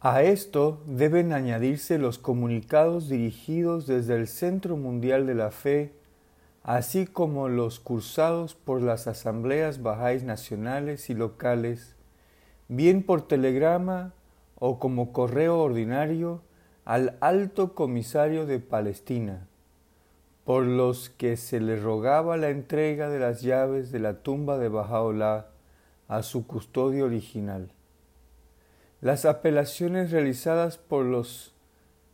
[0.00, 5.92] A esto deben añadirse los comunicados dirigidos desde el Centro Mundial de la Fe,
[6.62, 11.96] así como los cursados por las asambleas bajáis nacionales y locales,
[12.68, 14.12] bien por telegrama
[14.54, 16.42] o como correo ordinario
[16.84, 19.48] al alto comisario de Palestina,
[20.44, 24.68] por los que se le rogaba la entrega de las llaves de la tumba de
[24.68, 25.48] Bajaola
[26.06, 27.72] a su custodio original.
[29.00, 31.54] Las apelaciones realizadas por los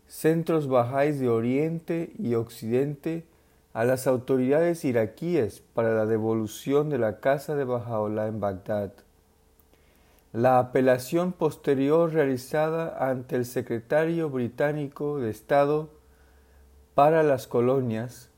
[0.06, 3.24] centros bajáis de Oriente y Occidente
[3.72, 8.92] a las autoridades iraquíes para la devolución de la casa de Bajaola en Bagdad
[10.34, 15.90] la apelación posterior realizada ante el secretario británico de Estado
[16.96, 18.30] para las colonias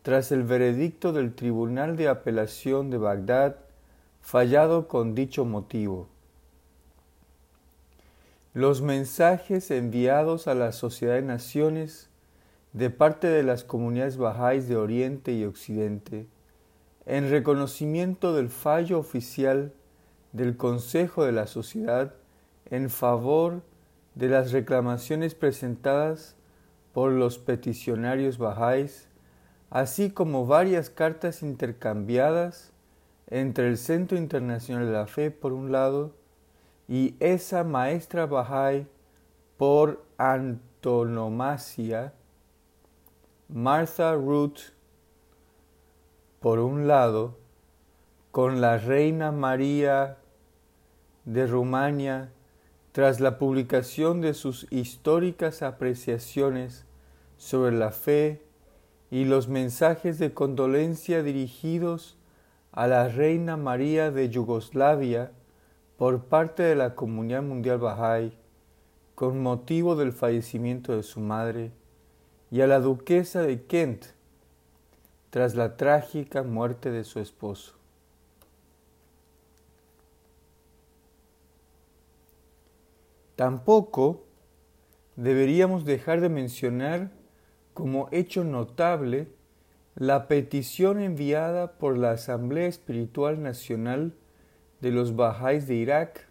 [0.00, 3.56] tras el veredicto del Tribunal de Apelación de Bagdad
[4.22, 6.08] fallado con dicho motivo.
[8.54, 12.10] Los mensajes enviados a la Sociedad de Naciones
[12.74, 16.26] de parte de las comunidades bajáis de Oriente y Occidente
[17.06, 19.72] en reconocimiento del fallo oficial
[20.32, 22.12] del Consejo de la Sociedad
[22.66, 23.62] en favor
[24.16, 26.36] de las reclamaciones presentadas
[26.92, 29.08] por los peticionarios bajáis,
[29.70, 32.74] así como varias cartas intercambiadas
[33.28, 36.20] entre el Centro Internacional de la Fe por un lado
[36.92, 38.86] y esa maestra bahá'í
[39.56, 42.12] por antonomasia,
[43.48, 44.58] Martha Root
[46.38, 47.38] por un lado,
[48.30, 50.18] con la Reina María
[51.24, 52.30] de Rumania
[52.92, 56.84] tras la publicación de sus históricas apreciaciones
[57.38, 58.42] sobre la fe
[59.10, 62.18] y los mensajes de condolencia dirigidos
[62.70, 65.32] a la Reina María de Yugoslavia
[66.02, 68.32] por parte de la Comunidad Mundial Bahá'í
[69.14, 71.70] con motivo del fallecimiento de su madre
[72.50, 74.06] y a la duquesa de Kent
[75.30, 77.74] tras la trágica muerte de su esposo.
[83.36, 84.24] Tampoco
[85.14, 87.12] deberíamos dejar de mencionar
[87.74, 89.28] como hecho notable
[89.94, 94.14] la petición enviada por la Asamblea Espiritual Nacional
[94.82, 96.26] de los Bajáis de Irak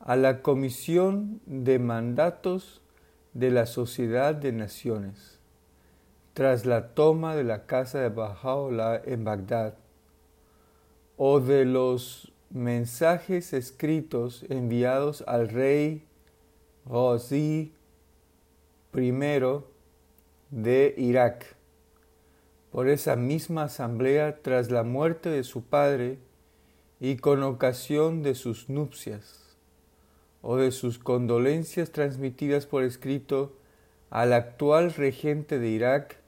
[0.00, 2.82] a la Comisión de Mandatos
[3.34, 5.38] de la Sociedad de Naciones
[6.34, 9.74] tras la toma de la casa de Bahá'u'lláh en Bagdad
[11.16, 16.04] o de los mensajes escritos enviados al rey
[16.84, 17.72] Ghazi
[18.92, 19.12] I
[20.50, 21.56] de Irak
[22.72, 26.18] por esa misma asamblea tras la muerte de su padre
[27.02, 29.56] y con ocasión de sus nupcias
[30.40, 33.56] o de sus condolencias transmitidas por escrito
[34.08, 36.18] al actual regente de Irak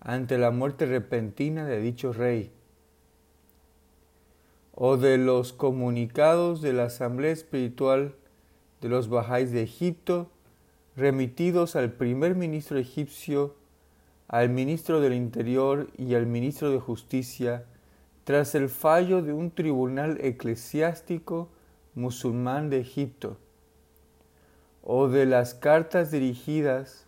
[0.00, 2.52] ante la muerte repentina de dicho rey
[4.74, 8.14] o de los comunicados de la Asamblea Espiritual
[8.82, 10.30] de los Bajáis de Egipto,
[10.94, 13.56] remitidos al primer ministro egipcio,
[14.28, 17.64] al ministro del Interior y al ministro de Justicia,
[18.28, 21.48] tras el fallo de un tribunal eclesiástico
[21.94, 23.38] musulmán de Egipto,
[24.82, 27.06] o de las cartas dirigidas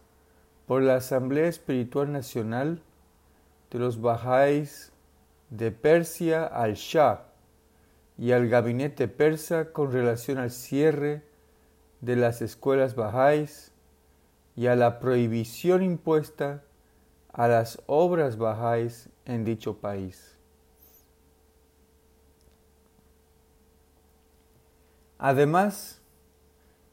[0.66, 2.80] por la Asamblea Espiritual Nacional
[3.70, 4.92] de los Bajáis
[5.50, 7.26] de Persia al Shah,
[8.16, 11.22] y al gabinete persa con relación al cierre
[12.00, 13.72] de las escuelas bajáis
[14.56, 16.64] y a la prohibición impuesta
[17.30, 20.39] a las obras bajáis en dicho país.
[25.22, 26.00] Además,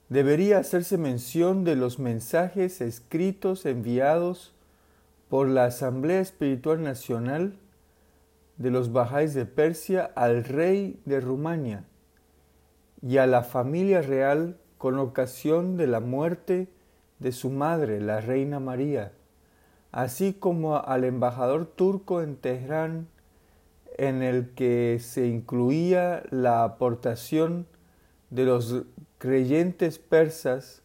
[0.09, 4.53] debería hacerse mención de los mensajes escritos enviados
[5.29, 7.53] por la Asamblea Espiritual Nacional
[8.57, 11.85] de los Bajáis de Persia al rey de Rumania
[13.01, 16.67] y a la familia real con ocasión de la muerte
[17.19, 19.13] de su madre, la reina María,
[19.93, 23.07] así como al embajador turco en Teherán,
[23.97, 27.67] en el que se incluía la aportación
[28.29, 28.83] de los
[29.17, 30.81] creyentes persas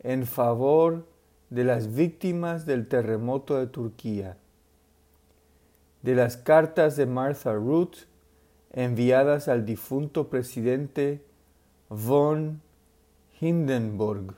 [0.00, 1.06] en favor
[1.50, 4.36] de las víctimas del terremoto de Turquía
[6.06, 8.06] de las cartas de Martha Root
[8.70, 11.20] enviadas al difunto presidente
[11.88, 12.62] von
[13.40, 14.36] Hindenburg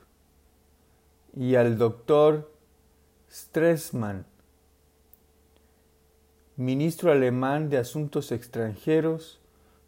[1.35, 2.51] y al doctor
[3.29, 4.25] Stressmann,
[6.55, 9.39] ministro alemán de Asuntos Extranjeros,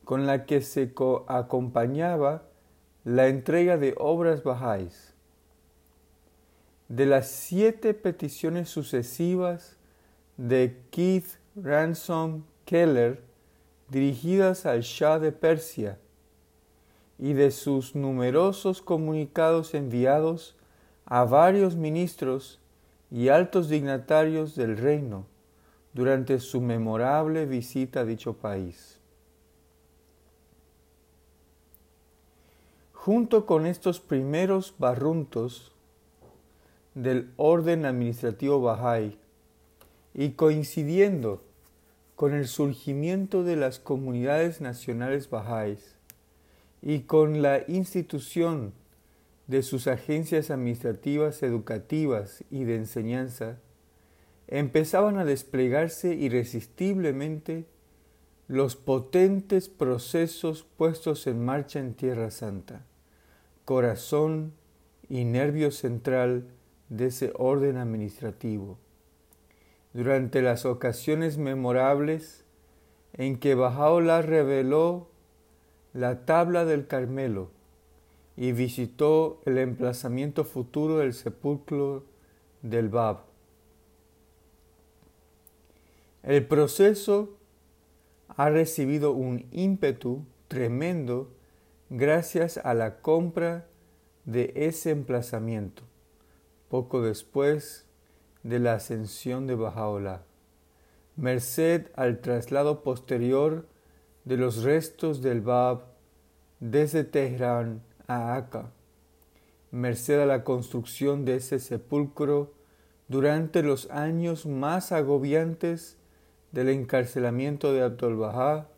[0.03, 0.93] con la que se
[1.27, 2.43] acompañaba
[3.03, 5.13] la entrega de obras bajáis.
[6.87, 9.77] De las siete peticiones sucesivas
[10.37, 13.21] de Keith Ransom Keller
[13.89, 15.99] dirigidas al Shah de Persia
[17.19, 20.55] y de sus numerosos comunicados enviados
[21.05, 22.59] a varios ministros
[23.11, 25.25] y altos dignatarios del reino
[25.93, 29.00] durante su memorable visita a dicho país.
[33.03, 35.71] Junto con estos primeros barruntos
[36.93, 39.17] del orden administrativo Bahá'í
[40.13, 41.41] y coincidiendo
[42.15, 45.95] con el surgimiento de las comunidades nacionales Bahá'ís
[46.83, 48.71] y con la institución
[49.47, 53.57] de sus agencias administrativas, educativas y de enseñanza,
[54.47, 57.65] empezaban a desplegarse irresistiblemente
[58.47, 62.85] los potentes procesos puestos en marcha en Tierra Santa,
[63.71, 64.51] corazón
[65.07, 66.43] y nervio central
[66.89, 68.77] de ese orden administrativo.
[69.93, 72.43] Durante las ocasiones memorables
[73.13, 75.07] en que Bajaola reveló
[75.93, 77.51] la tabla del Carmelo,
[78.35, 82.03] y visitó el emplazamiento futuro del sepulcro
[82.61, 83.19] del Bab.
[86.23, 87.37] El proceso
[88.27, 91.29] ha recibido un ímpetu tremendo
[91.93, 93.67] gracias a la compra
[94.23, 95.83] de ese emplazamiento,
[96.69, 97.85] poco después
[98.43, 100.23] de la ascensión de Bajaola,
[101.17, 103.67] merced al traslado posterior
[104.23, 105.83] de los restos del Bab
[106.61, 108.41] desde Teherán a
[109.71, 112.53] merced a la construcción de ese sepulcro
[113.09, 115.97] durante los años más agobiantes
[116.53, 118.69] del encarcelamiento de Abdul Bahá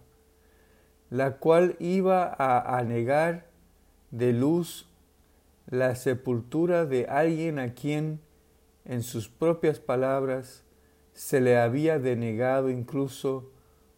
[1.10, 3.44] la cual iba a anegar
[4.10, 4.88] de luz
[5.68, 8.20] la sepultura de alguien a quien,
[8.86, 10.63] en sus propias palabras,
[11.14, 13.50] se le había denegado incluso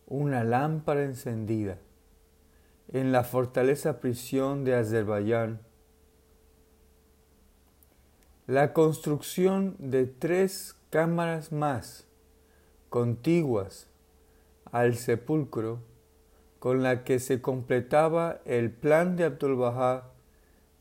[0.06, 1.78] una lámpara encendida
[2.92, 5.60] en la fortaleza prisión de Azerbaiyán.
[8.46, 12.06] La construcción de tres cámaras más
[12.90, 13.88] contiguas
[14.70, 15.80] al sepulcro
[16.60, 20.12] con la que se completaba el plan de Abdul Bahá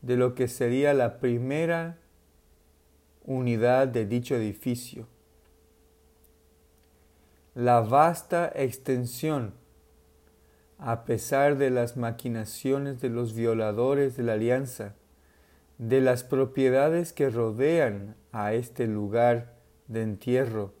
[0.02, 1.98] de lo que sería la primera
[3.24, 5.08] unidad de dicho edificio.
[7.56, 9.54] La vasta extensión,
[10.76, 14.94] a pesar de las maquinaciones de los violadores de la alianza,
[15.78, 19.54] de las propiedades que rodean a este lugar
[19.88, 20.74] de entierro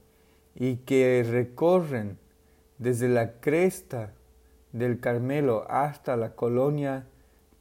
[0.54, 2.18] y que recorren
[2.76, 4.12] desde la cresta
[4.72, 7.06] del Carmelo hasta la colonia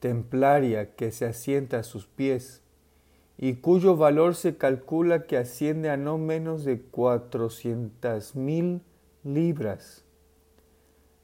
[0.01, 2.63] templaria que se asienta a sus pies
[3.37, 8.81] y cuyo valor se calcula que asciende a no menos de cuatrocientas mil
[9.25, 10.05] libras,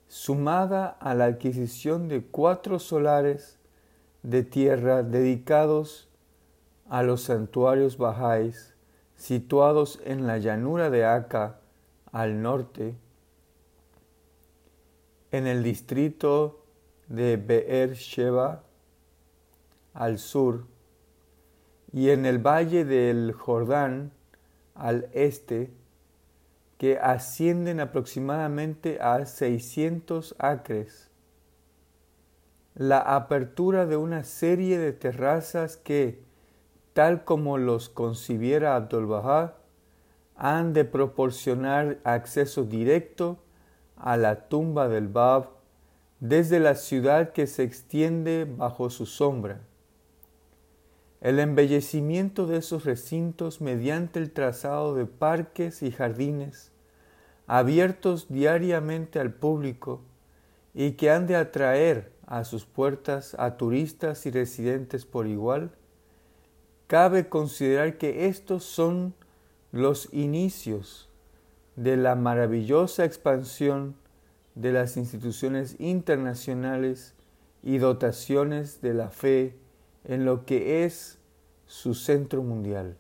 [0.07, 3.59] sumada a la adquisición de cuatro solares
[4.23, 6.09] de tierra dedicados
[6.89, 8.73] a los santuarios bajáis
[9.15, 11.59] situados en la llanura de Aka
[12.11, 12.95] al norte,
[15.31, 16.65] en el distrito
[17.07, 18.63] de Beer Sheba
[19.93, 20.65] al sur
[21.93, 24.11] y en el valle del Jordán
[24.73, 25.71] al este,
[26.81, 31.11] que ascienden aproximadamente a 600 acres.
[32.73, 36.23] La apertura de una serie de terrazas que,
[36.93, 39.57] tal como los concibiera Abdul Bahá,
[40.35, 43.37] han de proporcionar acceso directo
[43.95, 45.51] a la tumba del Bab
[46.19, 49.61] desde la ciudad que se extiende bajo su sombra.
[51.19, 56.70] El embellecimiento de esos recintos mediante el trazado de parques y jardines
[57.51, 59.99] abiertos diariamente al público
[60.73, 65.71] y que han de atraer a sus puertas a turistas y residentes por igual,
[66.87, 69.13] cabe considerar que estos son
[69.73, 71.09] los inicios
[71.75, 73.95] de la maravillosa expansión
[74.55, 77.15] de las instituciones internacionales
[77.63, 79.57] y dotaciones de la fe
[80.05, 81.19] en lo que es
[81.65, 82.95] su centro mundial.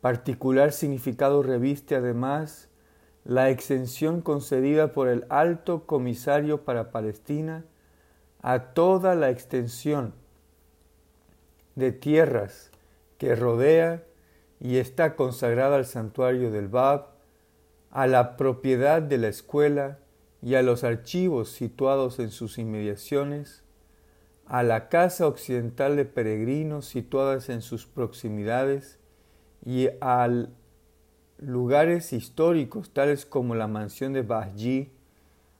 [0.00, 2.68] Particular significado reviste además
[3.26, 7.64] la exención concedida por el Alto Comisario para Palestina
[8.40, 10.14] a toda la extensión
[11.74, 12.70] de tierras
[13.18, 14.04] que rodea
[14.60, 17.08] y está consagrada al santuario del Bab,
[17.90, 19.98] a la propiedad de la escuela
[20.40, 23.64] y a los archivos situados en sus inmediaciones,
[24.46, 29.00] a la casa occidental de peregrinos situadas en sus proximidades
[29.64, 30.28] y a
[31.38, 34.90] lugares históricos tales como la mansión de Bahji,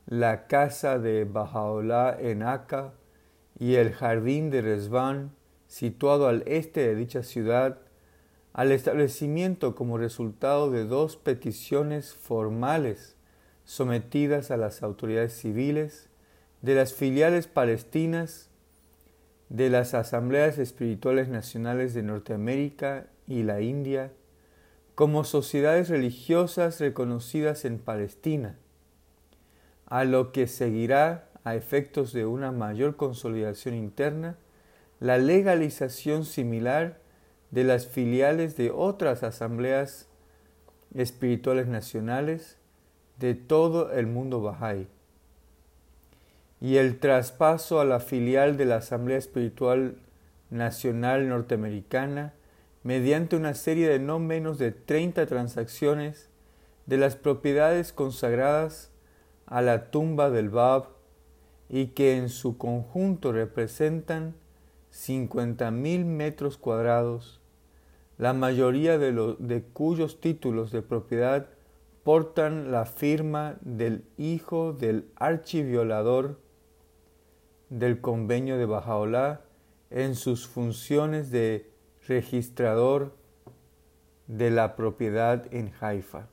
[0.06, 2.94] la casa de Bajaola en Aka
[3.58, 5.32] y el jardín de Resvan
[5.66, 7.78] situado al este de dicha ciudad,
[8.52, 13.16] al establecimiento como resultado de dos peticiones formales
[13.64, 16.08] sometidas a las autoridades civiles
[16.62, 18.48] de las filiales palestinas
[19.48, 24.12] de las asambleas espirituales nacionales de Norteamérica y la India
[24.96, 28.56] como sociedades religiosas reconocidas en Palestina,
[29.84, 34.38] a lo que seguirá a efectos de una mayor consolidación interna
[34.98, 36.98] la legalización similar
[37.50, 40.08] de las filiales de otras asambleas
[40.94, 42.56] espirituales nacionales
[43.18, 44.88] de todo el mundo Bahá'í
[46.58, 49.98] y el traspaso a la filial de la Asamblea Espiritual
[50.48, 52.32] Nacional Norteamericana
[52.86, 56.30] mediante una serie de no menos de 30 transacciones
[56.86, 58.92] de las propiedades consagradas
[59.44, 60.90] a la tumba del Bab
[61.68, 64.36] y que en su conjunto representan
[64.92, 67.40] 50.000 metros cuadrados,
[68.18, 71.48] la mayoría de, de cuyos títulos de propiedad
[72.04, 76.38] portan la firma del hijo del archiviolador
[77.68, 79.40] del convenio de Bajaolá
[79.90, 81.74] en sus funciones de
[82.08, 83.16] registrador
[84.26, 86.28] de la propiedad en Haifa.